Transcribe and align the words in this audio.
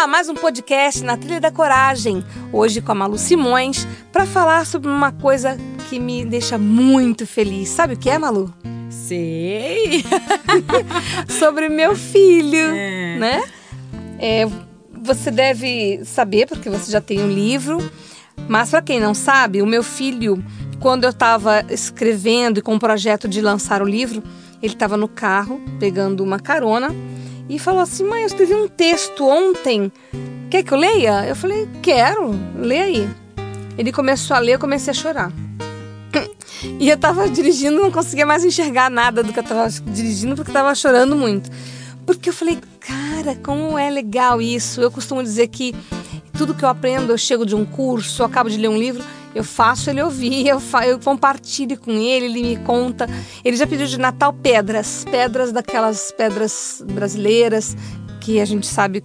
Olá, 0.00 0.06
mais 0.06 0.30
um 0.30 0.34
podcast 0.34 1.04
na 1.04 1.14
Trilha 1.14 1.42
da 1.42 1.50
Coragem. 1.50 2.24
Hoje 2.50 2.80
com 2.80 2.90
a 2.90 2.94
Malu 2.94 3.18
Simões 3.18 3.86
para 4.10 4.24
falar 4.24 4.64
sobre 4.64 4.88
uma 4.88 5.12
coisa 5.12 5.58
que 5.90 6.00
me 6.00 6.24
deixa 6.24 6.56
muito 6.56 7.26
feliz. 7.26 7.68
Sabe 7.68 7.92
o 7.92 7.98
que 7.98 8.08
é, 8.08 8.16
Malu? 8.16 8.50
Sei. 8.88 10.02
sobre 11.38 11.68
meu 11.68 11.94
filho, 11.94 12.56
é. 12.56 13.18
né? 13.18 13.44
É, 14.18 14.48
você 15.02 15.30
deve 15.30 16.02
saber 16.06 16.46
porque 16.46 16.70
você 16.70 16.90
já 16.90 17.02
tem 17.02 17.20
um 17.20 17.30
livro, 17.30 17.78
mas 18.48 18.70
para 18.70 18.80
quem 18.80 18.98
não 18.98 19.12
sabe, 19.12 19.60
o 19.60 19.66
meu 19.66 19.82
filho, 19.82 20.42
quando 20.80 21.04
eu 21.04 21.10
estava 21.10 21.62
escrevendo 21.68 22.56
e 22.56 22.62
com 22.62 22.74
o 22.74 22.80
projeto 22.80 23.28
de 23.28 23.42
lançar 23.42 23.82
o 23.82 23.86
livro, 23.86 24.22
ele 24.62 24.72
estava 24.72 24.96
no 24.96 25.08
carro 25.08 25.60
pegando 25.78 26.24
uma 26.24 26.40
carona 26.40 26.88
e 27.50 27.58
falou 27.58 27.80
assim: 27.80 28.04
Mãe, 28.04 28.22
eu 28.22 28.26
escrevi 28.26 28.54
um 28.54 28.68
texto 28.68 29.26
ontem. 29.26 29.92
Quer 30.48 30.62
que 30.62 30.72
eu 30.72 30.78
leia? 30.78 31.26
Eu 31.26 31.34
falei: 31.34 31.68
Quero, 31.82 32.30
lê 32.56 32.78
aí. 32.78 33.10
Ele 33.76 33.92
começou 33.92 34.36
a 34.36 34.38
ler, 34.38 34.54
eu 34.54 34.58
comecei 34.58 34.92
a 34.92 34.94
chorar. 34.94 35.32
E 36.78 36.88
eu 36.90 36.96
tava 36.98 37.28
dirigindo, 37.28 37.80
não 37.80 37.90
conseguia 37.90 38.26
mais 38.26 38.44
enxergar 38.44 38.90
nada 38.90 39.22
do 39.22 39.32
que 39.32 39.38
eu 39.38 39.42
tava 39.42 39.68
dirigindo 39.70 40.36
porque 40.36 40.50
eu 40.50 40.54
tava 40.54 40.74
chorando 40.74 41.16
muito. 41.16 41.50
Porque 42.04 42.28
eu 42.28 42.32
falei, 42.32 42.58
cara, 42.78 43.34
como 43.42 43.78
é 43.78 43.88
legal 43.88 44.42
isso. 44.42 44.80
Eu 44.80 44.90
costumo 44.90 45.22
dizer 45.22 45.48
que 45.48 45.74
tudo 46.36 46.54
que 46.54 46.64
eu 46.64 46.68
aprendo, 46.68 47.12
eu 47.12 47.18
chego 47.18 47.46
de 47.46 47.54
um 47.54 47.64
curso, 47.64 48.22
eu 48.22 48.26
acabo 48.26 48.50
de 48.50 48.58
ler 48.58 48.68
um 48.68 48.78
livro, 48.78 49.02
eu 49.34 49.44
faço 49.44 49.90
ele 49.90 50.02
ouvir, 50.02 50.48
eu, 50.48 50.58
fa 50.58 50.86
eu 50.86 50.98
compartilho 50.98 51.78
com 51.78 51.92
ele, 51.92 52.26
ele 52.26 52.42
me 52.42 52.56
conta. 52.64 53.08
Ele 53.44 53.56
já 53.56 53.66
pediu 53.66 53.86
de 53.86 53.98
Natal 53.98 54.32
pedras, 54.32 55.04
pedras 55.10 55.52
daquelas 55.52 56.10
pedras 56.12 56.82
brasileiras 56.86 57.76
que 58.20 58.40
a 58.40 58.44
gente 58.44 58.66
sabe 58.66 59.02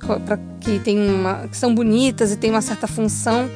que 0.59 0.79
tem 0.79 0.99
uma, 0.99 1.47
que 1.47 1.55
são 1.55 1.73
bonitas 1.73 2.31
e 2.31 2.37
tem 2.37 2.49
uma 2.49 2.61
certa 2.61 2.87
função. 2.87 3.49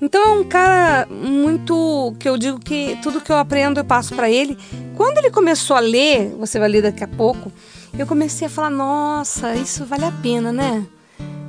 Então 0.00 0.22
é 0.22 0.30
um 0.40 0.44
cara 0.44 1.06
muito 1.10 2.14
que 2.18 2.28
eu 2.28 2.36
digo 2.36 2.60
que 2.60 2.98
tudo 3.02 3.20
que 3.20 3.32
eu 3.32 3.36
aprendo 3.36 3.80
eu 3.80 3.84
passo 3.84 4.14
para 4.14 4.30
ele. 4.30 4.56
Quando 4.96 5.18
ele 5.18 5.30
começou 5.30 5.76
a 5.76 5.80
ler, 5.80 6.34
você 6.38 6.58
vai 6.58 6.68
ler 6.68 6.82
daqui 6.82 7.02
a 7.02 7.08
pouco, 7.08 7.50
eu 7.98 8.06
comecei 8.06 8.46
a 8.46 8.50
falar: 8.50 8.70
"Nossa, 8.70 9.54
isso 9.54 9.84
vale 9.84 10.04
a 10.04 10.12
pena, 10.12 10.52
né? 10.52 10.84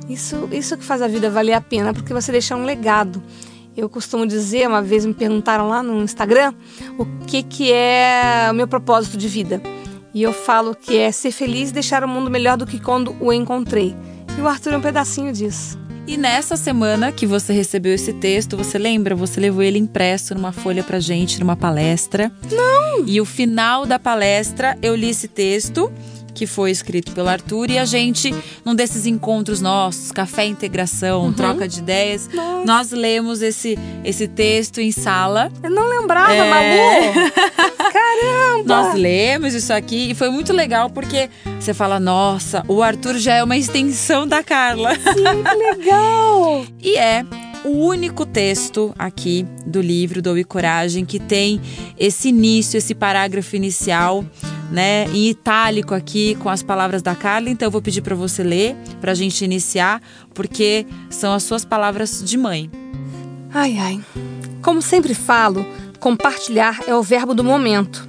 Isso 0.08 0.48
isso 0.50 0.76
que 0.76 0.84
faz 0.84 1.02
a 1.02 1.08
vida 1.08 1.30
valer 1.30 1.52
a 1.52 1.60
pena, 1.60 1.92
porque 1.92 2.14
você 2.14 2.32
deixa 2.32 2.56
um 2.56 2.64
legado". 2.64 3.22
Eu 3.80 3.88
costumo 3.88 4.26
dizer, 4.26 4.68
uma 4.68 4.82
vez 4.82 5.06
me 5.06 5.14
perguntaram 5.14 5.66
lá 5.66 5.82
no 5.82 6.02
Instagram, 6.02 6.52
o 6.98 7.06
que 7.26 7.42
que 7.42 7.72
é 7.72 8.48
o 8.50 8.54
meu 8.54 8.68
propósito 8.68 9.16
de 9.16 9.26
vida. 9.26 9.62
E 10.12 10.22
eu 10.22 10.34
falo 10.34 10.74
que 10.74 10.98
é 10.98 11.10
ser 11.10 11.30
feliz 11.30 11.70
e 11.70 11.72
deixar 11.72 12.04
o 12.04 12.08
mundo 12.08 12.30
melhor 12.30 12.58
do 12.58 12.66
que 12.66 12.78
quando 12.78 13.16
o 13.18 13.32
encontrei. 13.32 13.96
E 14.36 14.40
o 14.42 14.46
Arthur 14.46 14.74
é 14.74 14.76
um 14.76 14.82
pedacinho 14.82 15.32
disso. 15.32 15.78
E 16.06 16.18
nessa 16.18 16.58
semana 16.58 17.10
que 17.10 17.26
você 17.26 17.54
recebeu 17.54 17.94
esse 17.94 18.12
texto, 18.12 18.54
você 18.54 18.76
lembra? 18.76 19.16
Você 19.16 19.40
levou 19.40 19.62
ele 19.62 19.78
impresso 19.78 20.34
numa 20.34 20.52
folha 20.52 20.84
pra 20.84 21.00
gente, 21.00 21.40
numa 21.40 21.56
palestra. 21.56 22.30
Não! 22.52 23.06
E 23.06 23.18
o 23.18 23.24
final 23.24 23.86
da 23.86 23.98
palestra, 23.98 24.76
eu 24.82 24.94
li 24.94 25.08
esse 25.08 25.26
texto 25.26 25.90
que 26.40 26.46
foi 26.46 26.70
escrito 26.70 27.12
pelo 27.12 27.28
Arthur 27.28 27.70
e 27.70 27.76
a 27.76 27.84
gente, 27.84 28.34
num 28.64 28.74
desses 28.74 29.04
encontros 29.04 29.60
nossos, 29.60 30.10
café 30.10 30.46
integração, 30.46 31.24
uhum. 31.24 31.34
troca 31.34 31.68
de 31.68 31.80
ideias, 31.80 32.30
Nossa. 32.32 32.64
nós 32.64 32.90
lemos 32.92 33.42
esse, 33.42 33.78
esse 34.02 34.26
texto 34.26 34.80
em 34.80 34.90
sala. 34.90 35.52
Eu 35.62 35.68
não 35.68 35.86
lembrava, 35.86 36.32
é... 36.32 36.48
Malu! 36.48 37.30
Caramba! 37.92 38.64
Nós 38.64 38.94
lemos 38.94 39.52
isso 39.52 39.70
aqui 39.70 40.12
e 40.12 40.14
foi 40.14 40.30
muito 40.30 40.54
legal 40.54 40.88
porque 40.88 41.28
você 41.60 41.74
fala, 41.74 42.00
nossa, 42.00 42.64
o 42.66 42.82
Arthur 42.82 43.18
já 43.18 43.34
é 43.34 43.44
uma 43.44 43.58
extensão 43.58 44.26
da 44.26 44.42
Carla. 44.42 44.94
Sim, 44.94 45.42
que 45.44 45.56
legal! 45.56 46.64
e 46.80 46.96
é 46.96 47.22
o 47.66 47.68
único 47.68 48.24
texto 48.24 48.94
aqui 48.98 49.46
do 49.66 49.82
livro 49.82 50.22
do 50.22 50.38
e 50.38 50.44
Coragem 50.44 51.04
que 51.04 51.18
tem 51.18 51.60
esse 51.98 52.30
início, 52.30 52.78
esse 52.78 52.94
parágrafo 52.94 53.54
inicial 53.56 54.24
né, 54.70 55.06
em 55.08 55.28
itálico 55.28 55.94
aqui 55.94 56.36
com 56.36 56.48
as 56.48 56.62
palavras 56.62 57.02
da 57.02 57.14
Carla, 57.14 57.50
então 57.50 57.66
eu 57.66 57.70
vou 57.70 57.82
pedir 57.82 58.02
para 58.02 58.14
você 58.14 58.42
ler, 58.42 58.76
para 59.00 59.12
a 59.12 59.14
gente 59.14 59.44
iniciar, 59.44 60.00
porque 60.32 60.86
são 61.08 61.32
as 61.32 61.42
suas 61.42 61.64
palavras 61.64 62.22
de 62.24 62.38
mãe. 62.38 62.70
Ai, 63.52 63.76
ai. 63.78 64.00
Como 64.62 64.80
sempre 64.80 65.14
falo, 65.14 65.66
compartilhar 65.98 66.80
é 66.86 66.94
o 66.94 67.02
verbo 67.02 67.34
do 67.34 67.42
momento. 67.42 68.08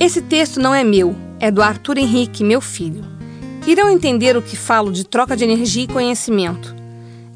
Esse 0.00 0.22
texto 0.22 0.58
não 0.60 0.74
é 0.74 0.82
meu, 0.82 1.14
é 1.38 1.50
do 1.50 1.60
Arthur 1.60 1.98
Henrique, 1.98 2.42
meu 2.42 2.60
filho. 2.60 3.04
Irão 3.66 3.90
entender 3.90 4.36
o 4.36 4.42
que 4.42 4.56
falo 4.56 4.90
de 4.90 5.04
troca 5.04 5.36
de 5.36 5.44
energia 5.44 5.84
e 5.84 5.88
conhecimento. 5.88 6.74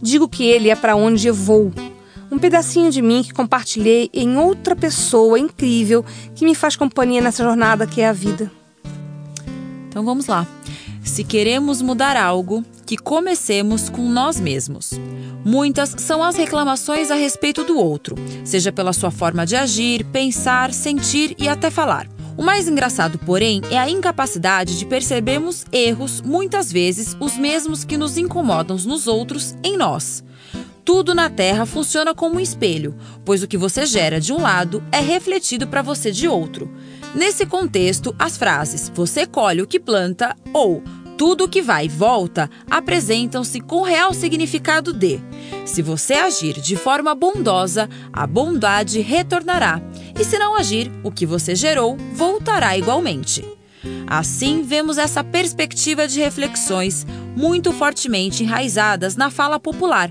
Digo 0.00 0.28
que 0.28 0.44
ele 0.44 0.70
é 0.70 0.74
para 0.74 0.96
onde 0.96 1.28
eu 1.28 1.34
vou. 1.34 1.70
Um 2.30 2.38
pedacinho 2.38 2.90
de 2.90 3.02
mim 3.02 3.22
que 3.22 3.34
compartilhei 3.34 4.08
em 4.14 4.38
outra 4.38 4.74
pessoa 4.74 5.38
incrível 5.38 6.02
que 6.34 6.46
me 6.46 6.54
faz 6.54 6.74
companhia 6.74 7.20
nessa 7.20 7.44
jornada 7.44 7.86
que 7.86 8.00
é 8.00 8.08
a 8.08 8.12
vida. 8.12 8.50
Então 9.92 10.02
vamos 10.06 10.26
lá. 10.26 10.46
Se 11.04 11.22
queremos 11.22 11.82
mudar 11.82 12.16
algo, 12.16 12.64
que 12.86 12.96
comecemos 12.96 13.90
com 13.90 14.08
nós 14.08 14.40
mesmos. 14.40 14.92
Muitas 15.44 15.94
são 15.98 16.22
as 16.22 16.34
reclamações 16.34 17.10
a 17.10 17.14
respeito 17.14 17.62
do 17.62 17.78
outro, 17.78 18.16
seja 18.42 18.72
pela 18.72 18.94
sua 18.94 19.10
forma 19.10 19.44
de 19.44 19.54
agir, 19.54 20.02
pensar, 20.06 20.72
sentir 20.72 21.36
e 21.38 21.46
até 21.46 21.70
falar. 21.70 22.08
O 22.38 22.42
mais 22.42 22.66
engraçado, 22.66 23.18
porém, 23.18 23.60
é 23.70 23.78
a 23.78 23.90
incapacidade 23.90 24.78
de 24.78 24.86
percebermos 24.86 25.66
erros, 25.70 26.22
muitas 26.22 26.72
vezes 26.72 27.14
os 27.20 27.36
mesmos 27.36 27.84
que 27.84 27.98
nos 27.98 28.16
incomodam 28.16 28.78
nos 28.86 29.06
outros, 29.06 29.54
em 29.62 29.76
nós. 29.76 30.24
Tudo 30.84 31.14
na 31.14 31.30
Terra 31.30 31.64
funciona 31.64 32.14
como 32.14 32.36
um 32.36 32.40
espelho, 32.40 32.96
pois 33.24 33.42
o 33.42 33.46
que 33.46 33.56
você 33.56 33.86
gera 33.86 34.20
de 34.20 34.32
um 34.32 34.40
lado 34.40 34.82
é 34.90 34.98
refletido 34.98 35.66
para 35.68 35.80
você 35.80 36.10
de 36.10 36.26
outro. 36.26 36.70
Nesse 37.14 37.46
contexto, 37.46 38.14
as 38.18 38.36
frases 38.36 38.90
você 38.92 39.24
colhe 39.24 39.62
o 39.62 39.66
que 39.66 39.78
planta 39.78 40.36
ou 40.52 40.82
tudo 41.16 41.44
o 41.44 41.48
que 41.48 41.62
vai 41.62 41.84
e 41.84 41.88
volta 41.88 42.50
apresentam-se 42.68 43.60
com 43.60 43.82
real 43.82 44.12
significado 44.12 44.92
de: 44.92 45.20
se 45.64 45.82
você 45.82 46.14
agir 46.14 46.60
de 46.60 46.74
forma 46.74 47.14
bondosa, 47.14 47.88
a 48.12 48.26
bondade 48.26 49.00
retornará, 49.00 49.80
e 50.18 50.24
se 50.24 50.36
não 50.36 50.56
agir, 50.56 50.90
o 51.04 51.12
que 51.12 51.24
você 51.24 51.54
gerou 51.54 51.96
voltará 52.12 52.76
igualmente. 52.76 53.44
Assim, 54.06 54.62
vemos 54.62 54.98
essa 54.98 55.22
perspectiva 55.22 56.08
de 56.08 56.20
reflexões 56.20 57.06
muito 57.36 57.72
fortemente 57.72 58.42
enraizadas 58.42 59.16
na 59.16 59.30
fala 59.30 59.58
popular, 59.58 60.10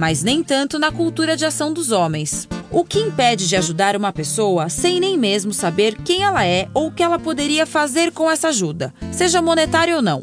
mas 0.00 0.22
nem 0.22 0.42
tanto 0.42 0.78
na 0.78 0.90
cultura 0.90 1.36
de 1.36 1.44
ação 1.44 1.74
dos 1.74 1.92
homens. 1.92 2.48
O 2.70 2.86
que 2.86 2.98
impede 2.98 3.46
de 3.46 3.54
ajudar 3.54 3.94
uma 3.94 4.10
pessoa 4.10 4.70
sem 4.70 4.98
nem 4.98 5.18
mesmo 5.18 5.52
saber 5.52 5.94
quem 6.02 6.22
ela 6.22 6.42
é 6.42 6.70
ou 6.72 6.86
o 6.86 6.90
que 6.90 7.02
ela 7.02 7.18
poderia 7.18 7.66
fazer 7.66 8.10
com 8.10 8.30
essa 8.30 8.48
ajuda, 8.48 8.94
seja 9.12 9.42
monetária 9.42 9.94
ou 9.94 10.00
não? 10.00 10.22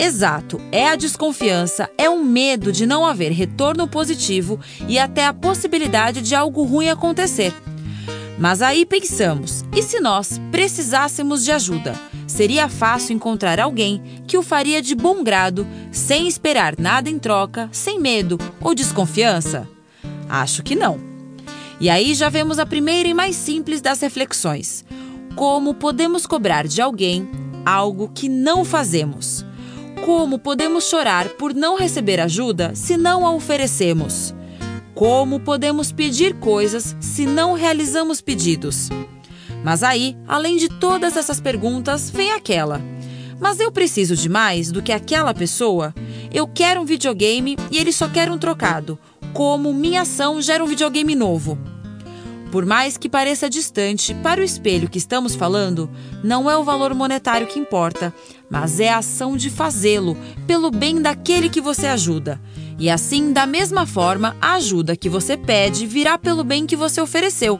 Exato, 0.00 0.60
é 0.72 0.88
a 0.88 0.96
desconfiança, 0.96 1.88
é 1.96 2.10
um 2.10 2.24
medo 2.24 2.72
de 2.72 2.86
não 2.86 3.06
haver 3.06 3.30
retorno 3.30 3.86
positivo 3.86 4.58
e 4.88 4.98
até 4.98 5.24
a 5.24 5.32
possibilidade 5.32 6.20
de 6.20 6.34
algo 6.34 6.64
ruim 6.64 6.88
acontecer. 6.88 7.54
Mas 8.36 8.62
aí 8.62 8.84
pensamos: 8.84 9.64
e 9.72 9.80
se 9.80 10.00
nós 10.00 10.40
precisássemos 10.50 11.44
de 11.44 11.52
ajuda? 11.52 11.94
Seria 12.34 12.68
fácil 12.68 13.14
encontrar 13.14 13.60
alguém 13.60 14.02
que 14.26 14.36
o 14.36 14.42
faria 14.42 14.82
de 14.82 14.92
bom 14.96 15.22
grado, 15.22 15.64
sem 15.92 16.26
esperar 16.26 16.74
nada 16.76 17.08
em 17.08 17.16
troca, 17.16 17.68
sem 17.70 18.00
medo 18.00 18.36
ou 18.60 18.74
desconfiança? 18.74 19.68
Acho 20.28 20.60
que 20.60 20.74
não. 20.74 20.98
E 21.80 21.88
aí 21.88 22.12
já 22.12 22.28
vemos 22.28 22.58
a 22.58 22.66
primeira 22.66 23.08
e 23.08 23.14
mais 23.14 23.36
simples 23.36 23.80
das 23.80 24.00
reflexões: 24.00 24.84
como 25.36 25.74
podemos 25.74 26.26
cobrar 26.26 26.66
de 26.66 26.82
alguém 26.82 27.28
algo 27.64 28.10
que 28.12 28.28
não 28.28 28.64
fazemos? 28.64 29.46
Como 30.04 30.36
podemos 30.36 30.88
chorar 30.88 31.28
por 31.38 31.54
não 31.54 31.78
receber 31.78 32.18
ajuda 32.18 32.74
se 32.74 32.96
não 32.96 33.24
a 33.24 33.32
oferecemos? 33.32 34.34
Como 34.92 35.38
podemos 35.38 35.92
pedir 35.92 36.34
coisas 36.40 36.96
se 36.98 37.26
não 37.26 37.52
realizamos 37.52 38.20
pedidos? 38.20 38.88
Mas 39.64 39.82
aí, 39.82 40.14
além 40.28 40.58
de 40.58 40.68
todas 40.68 41.16
essas 41.16 41.40
perguntas, 41.40 42.10
vem 42.10 42.32
aquela: 42.32 42.82
Mas 43.40 43.58
eu 43.58 43.72
preciso 43.72 44.14
de 44.14 44.28
mais 44.28 44.70
do 44.70 44.82
que 44.82 44.92
aquela 44.92 45.32
pessoa? 45.32 45.94
Eu 46.32 46.46
quero 46.46 46.82
um 46.82 46.84
videogame 46.84 47.56
e 47.70 47.78
ele 47.78 47.90
só 47.90 48.06
quer 48.06 48.30
um 48.30 48.36
trocado. 48.36 48.98
Como 49.32 49.72
minha 49.72 50.02
ação 50.02 50.40
gera 50.42 50.62
um 50.62 50.66
videogame 50.66 51.14
novo? 51.14 51.58
Por 52.52 52.66
mais 52.66 52.96
que 52.96 53.08
pareça 53.08 53.50
distante, 53.50 54.14
para 54.14 54.40
o 54.40 54.44
espelho 54.44 54.88
que 54.88 54.98
estamos 54.98 55.34
falando, 55.34 55.90
não 56.22 56.48
é 56.48 56.56
o 56.56 56.62
valor 56.62 56.94
monetário 56.94 57.48
que 57.48 57.58
importa, 57.58 58.14
mas 58.48 58.78
é 58.78 58.90
a 58.90 58.98
ação 58.98 59.36
de 59.36 59.50
fazê-lo 59.50 60.16
pelo 60.46 60.70
bem 60.70 61.02
daquele 61.02 61.48
que 61.48 61.60
você 61.60 61.88
ajuda. 61.88 62.40
E 62.78 62.88
assim, 62.88 63.32
da 63.32 63.44
mesma 63.44 63.86
forma, 63.86 64.36
a 64.40 64.54
ajuda 64.54 64.94
que 64.94 65.08
você 65.08 65.36
pede 65.36 65.84
virá 65.84 66.16
pelo 66.16 66.44
bem 66.44 66.64
que 66.64 66.76
você 66.76 67.00
ofereceu. 67.00 67.58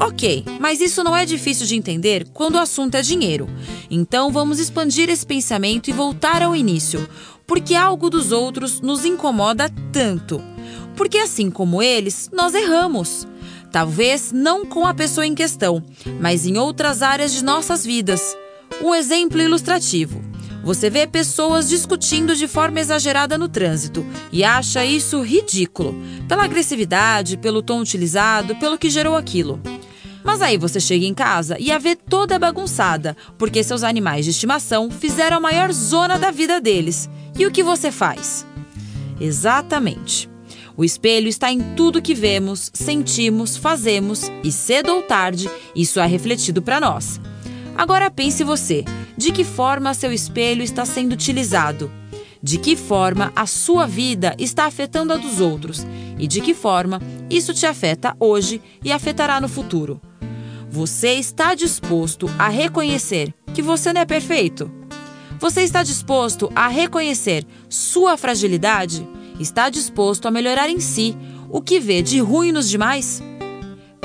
Ok, 0.00 0.44
mas 0.60 0.80
isso 0.80 1.04
não 1.04 1.16
é 1.16 1.24
difícil 1.24 1.66
de 1.66 1.76
entender 1.76 2.26
quando 2.32 2.56
o 2.56 2.60
assunto 2.60 2.96
é 2.96 3.02
dinheiro. 3.02 3.48
Então 3.90 4.30
vamos 4.32 4.58
expandir 4.58 5.08
esse 5.08 5.24
pensamento 5.24 5.88
e 5.88 5.92
voltar 5.92 6.42
ao 6.42 6.56
início. 6.56 7.08
Porque 7.46 7.74
algo 7.74 8.08
dos 8.08 8.32
outros 8.32 8.80
nos 8.80 9.04
incomoda 9.04 9.70
tanto. 9.92 10.42
Porque 10.96 11.18
assim 11.18 11.50
como 11.50 11.82
eles, 11.82 12.30
nós 12.32 12.54
erramos. 12.54 13.26
Talvez 13.70 14.32
não 14.32 14.66
com 14.66 14.86
a 14.86 14.92
pessoa 14.92 15.26
em 15.26 15.34
questão, 15.34 15.82
mas 16.20 16.46
em 16.46 16.58
outras 16.58 17.00
áreas 17.02 17.32
de 17.32 17.42
nossas 17.42 17.84
vidas. 17.84 18.36
Um 18.82 18.94
exemplo 18.94 19.40
ilustrativo. 19.40 20.22
Você 20.62 20.88
vê 20.88 21.06
pessoas 21.06 21.68
discutindo 21.68 22.36
de 22.36 22.46
forma 22.46 22.78
exagerada 22.78 23.36
no 23.36 23.48
trânsito 23.48 24.06
e 24.30 24.44
acha 24.44 24.84
isso 24.84 25.20
ridículo, 25.20 25.94
pela 26.28 26.44
agressividade, 26.44 27.36
pelo 27.36 27.62
tom 27.62 27.80
utilizado, 27.80 28.54
pelo 28.56 28.78
que 28.78 28.88
gerou 28.88 29.16
aquilo. 29.16 29.60
Mas 30.24 30.40
aí 30.40 30.56
você 30.56 30.78
chega 30.78 31.04
em 31.04 31.14
casa 31.14 31.56
e 31.58 31.70
a 31.72 31.78
vê 31.78 31.96
toda 31.96 32.38
bagunçada, 32.38 33.16
porque 33.36 33.62
seus 33.62 33.82
animais 33.82 34.24
de 34.24 34.30
estimação 34.30 34.90
fizeram 34.90 35.36
a 35.38 35.40
maior 35.40 35.72
zona 35.72 36.18
da 36.18 36.30
vida 36.30 36.60
deles. 36.60 37.08
E 37.38 37.46
o 37.46 37.50
que 37.50 37.62
você 37.62 37.90
faz? 37.90 38.46
Exatamente. 39.20 40.30
O 40.76 40.84
espelho 40.84 41.28
está 41.28 41.52
em 41.52 41.74
tudo 41.74 42.02
que 42.02 42.14
vemos, 42.14 42.70
sentimos, 42.72 43.56
fazemos 43.56 44.30
e 44.42 44.50
cedo 44.50 44.92
ou 44.94 45.02
tarde 45.02 45.50
isso 45.74 46.00
é 46.00 46.06
refletido 46.06 46.62
para 46.62 46.80
nós. 46.80 47.20
Agora 47.76 48.10
pense 48.10 48.44
você, 48.44 48.84
de 49.16 49.32
que 49.32 49.44
forma 49.44 49.94
seu 49.94 50.12
espelho 50.12 50.62
está 50.62 50.84
sendo 50.84 51.12
utilizado? 51.12 51.90
De 52.42 52.58
que 52.58 52.74
forma 52.76 53.32
a 53.36 53.46
sua 53.46 53.86
vida 53.86 54.34
está 54.38 54.64
afetando 54.64 55.12
a 55.12 55.16
dos 55.16 55.40
outros? 55.40 55.86
E 56.18 56.26
de 56.26 56.40
que 56.40 56.54
forma 56.54 57.00
isso 57.30 57.54
te 57.54 57.66
afeta 57.66 58.16
hoje 58.18 58.60
e 58.84 58.90
afetará 58.90 59.40
no 59.40 59.48
futuro? 59.48 60.00
Você 60.68 61.14
está 61.14 61.54
disposto 61.54 62.28
a 62.38 62.48
reconhecer 62.48 63.32
que 63.54 63.62
você 63.62 63.92
não 63.92 64.00
é 64.00 64.04
perfeito? 64.04 64.70
Você 65.38 65.62
está 65.62 65.82
disposto 65.82 66.50
a 66.54 66.68
reconhecer 66.68 67.46
sua 67.68 68.16
fragilidade? 68.16 69.06
está 69.38 69.68
disposto 69.68 70.26
a 70.26 70.30
melhorar 70.30 70.68
em 70.68 70.80
si 70.80 71.16
o 71.50 71.60
que 71.60 71.78
vê 71.78 72.02
de 72.02 72.20
ruim 72.20 72.52
nos 72.52 72.68
demais? 72.68 73.22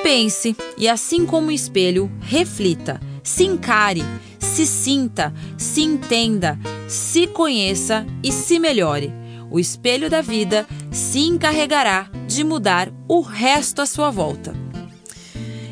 Pense 0.01 0.55
e, 0.77 0.87
assim 0.87 1.25
como 1.25 1.47
o 1.47 1.51
espelho, 1.51 2.11
reflita, 2.19 2.99
se 3.23 3.43
encare, 3.43 4.03
se 4.39 4.65
sinta, 4.65 5.33
se 5.57 5.81
entenda, 5.81 6.57
se 6.87 7.27
conheça 7.27 8.05
e 8.23 8.31
se 8.31 8.59
melhore. 8.59 9.13
O 9.49 9.59
espelho 9.59 10.09
da 10.09 10.21
vida 10.21 10.65
se 10.91 11.19
encarregará 11.19 12.09
de 12.27 12.43
mudar 12.43 12.91
o 13.07 13.21
resto 13.21 13.81
à 13.81 13.85
sua 13.85 14.09
volta. 14.09 14.53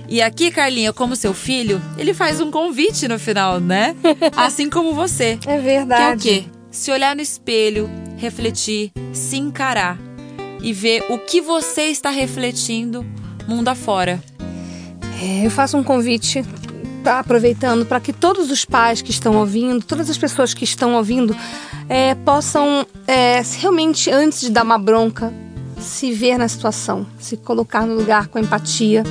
E 0.08 0.22
aqui, 0.22 0.52
Carlinha, 0.52 0.94
como 0.94 1.16
seu 1.16 1.34
filho, 1.34 1.82
ele 1.98 2.14
faz 2.14 2.40
um 2.40 2.52
convite 2.52 3.08
no 3.08 3.18
final, 3.18 3.60
né? 3.60 3.96
Assim 4.38 4.70
como 4.70 4.94
você. 4.94 5.40
É 5.48 5.58
verdade. 5.58 6.22
Que 6.22 6.30
é 6.30 6.36
o 6.36 6.42
quê? 6.42 6.50
Se 6.70 6.92
olhar 6.92 7.16
no 7.16 7.22
espelho, 7.22 7.90
refletir, 8.18 8.92
se 9.12 9.38
encarar 9.38 9.98
e 10.62 10.72
ver 10.72 11.04
o 11.10 11.18
que 11.18 11.42
você 11.42 11.84
está 11.84 12.10
refletindo 12.10 13.06
mundo 13.48 13.68
afora. 13.68 14.22
É, 15.22 15.46
eu 15.46 15.50
faço 15.50 15.78
um 15.78 15.84
convite, 15.84 16.44
aproveitando, 17.08 17.86
para 17.86 18.00
que 18.00 18.12
todos 18.12 18.52
os 18.52 18.66
pais 18.66 19.02
que 19.02 19.12
estão 19.12 19.38
ouvindo, 19.38 19.86
todas 19.86 20.10
as 20.10 20.18
pessoas 20.18 20.54
que 20.54 20.64
estão 20.64 20.96
ouvindo, 20.96 21.36
é, 21.88 22.16
possam 22.16 22.86
é, 23.08 23.42
realmente, 23.60 24.10
antes 24.10 24.42
de 24.42 24.50
dar 24.50 24.64
uma 24.64 24.78
bronca, 24.78 25.34
se 25.80 26.12
ver 26.12 26.38
na 26.38 26.48
situação, 26.48 27.06
se 27.20 27.38
colocar 27.38 27.86
no 27.86 27.96
lugar 27.96 28.28
com 28.28 28.40
empatia. 28.40 29.04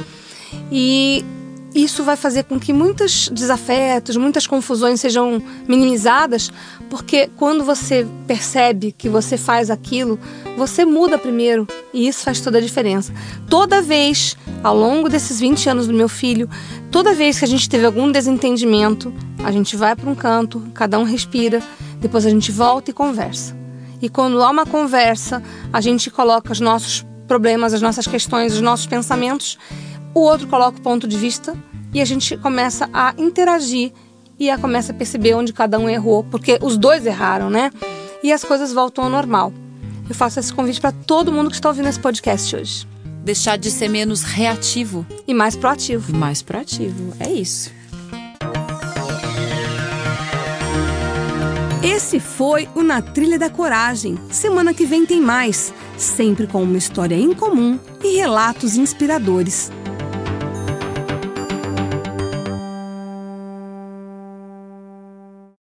E 0.71 1.25
isso 1.75 2.05
vai 2.05 2.17
fazer 2.17 2.45
com 2.45 2.59
que 2.59 2.73
muitos 2.73 3.29
desafetos, 3.31 4.17
muitas 4.17 4.47
confusões 4.47 5.01
sejam 5.01 5.43
minimizadas, 5.67 6.51
porque 6.89 7.29
quando 7.37 7.65
você 7.65 8.07
percebe 8.27 8.93
que 8.93 9.09
você 9.09 9.37
faz 9.37 9.71
aquilo, 9.71 10.19
você 10.57 10.85
muda 10.85 11.19
primeiro 11.19 11.67
e 11.93 12.07
isso 12.07 12.23
faz 12.23 12.41
toda 12.41 12.59
a 12.59 12.61
diferença. 12.61 13.13
Toda 13.49 13.83
vez, 13.83 14.37
ao 14.63 14.77
longo 14.77 15.09
desses 15.09 15.41
20 15.41 15.69
anos 15.69 15.87
do 15.89 15.93
meu 15.93 16.09
filho, 16.09 16.49
toda 16.93 17.13
vez 17.13 17.39
que 17.41 17.45
a 17.45 17.49
gente 17.49 17.69
teve 17.69 17.85
algum 17.85 18.11
desentendimento, 18.13 19.13
a 19.43 19.51
gente 19.51 19.77
vai 19.77 19.97
para 19.97 20.09
um 20.09 20.15
canto, 20.15 20.63
cada 20.73 20.99
um 20.99 21.05
respira, 21.05 21.61
depois 22.01 22.25
a 22.25 22.31
gente 22.31 22.53
volta 22.53 22.91
e 22.91 22.95
conversa. 22.95 23.57
E 24.01 24.09
quando 24.09 24.43
há 24.43 24.51
uma 24.51 24.67
conversa, 24.67 25.43
a 25.73 25.81
gente 25.81 26.11
coloca 26.11 26.53
os 26.53 26.61
nossos 26.61 27.05
problemas, 27.27 27.73
as 27.73 27.83
nossas 27.83 28.07
questões, 28.07 28.53
os 28.53 28.61
nossos 28.61 28.87
pensamentos 28.87 29.59
o 30.15 30.21
outro 30.21 30.47
coloca 30.47 30.79
o 30.79 30.83
ponto 30.83 31.09
de 31.09 31.19
vista 31.19 31.57
e 31.93 32.01
a 32.01 32.05
gente 32.05 32.37
começa 32.37 32.89
a 32.93 33.15
interagir 33.19 33.93
e 34.39 34.49
a 34.49 34.57
começa 34.57 34.93
a 34.93 34.95
perceber 34.95 35.35
onde 35.35 35.53
cada 35.53 35.79
um 35.79 35.89
errou, 35.89 36.25
porque 36.25 36.59
os 36.63 36.77
dois 36.77 37.07
erraram, 37.07 37.51
né? 37.51 37.71
E 38.23 38.33
as 38.33 38.43
coisas 38.43 38.73
voltam 38.73 39.05
ao 39.05 39.11
normal. 39.11 39.53
Eu 40.09 40.15
faço 40.15 40.41
esse 40.41 40.53
convite 40.53 40.81
para 40.81 40.93
todo 40.93 41.33
mundo 41.33 41.51
que 41.51 41.57
está 41.57 41.69
ouvindo 41.69 41.89
esse 41.89 42.01
podcast 42.01 42.57
hoje. 42.57 42.89
Deixar 43.23 43.57
de 43.57 43.71
ser 43.71 43.89
menos 43.89 44.23
reativo 44.23 45.07
e 45.27 45.33
mais 45.33 45.57
proativo. 45.57 46.11
E 46.13 46.17
mais 46.17 46.43
proativo, 46.43 47.15
é 47.21 47.31
isso. 47.31 47.71
Esse 51.83 52.19
foi 52.19 52.69
o 52.75 52.83
Na 52.83 53.01
Trilha 53.01 53.39
da 53.39 53.49
Coragem. 53.49 54.19
Semana 54.31 54.75
que 54.75 54.85
vem 54.85 55.07
tem 55.07 55.21
mais, 55.21 55.73
sempre 55.97 56.47
com 56.47 56.63
uma 56.63 56.79
história 56.79 57.15
incomum 57.15 57.79
e 58.03 58.17
relatos 58.17 58.77
inspiradores. 58.77 59.71